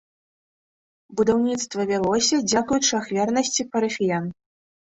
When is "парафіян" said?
3.77-4.25